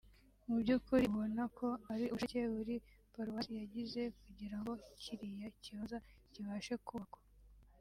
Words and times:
Mu 0.45 0.55
by’ukuri 0.61 1.03
ubona 1.13 1.43
ko 1.57 1.67
ari 1.93 2.05
ubushake 2.13 2.39
buri 2.55 2.75
Paruwasi 3.13 3.51
yagize 3.61 4.01
kugira 4.21 4.55
ngo 4.61 4.71
kiriya 5.01 5.47
kibanza 5.61 5.97
kibashe 6.31 6.75
kubakwa 6.87 7.19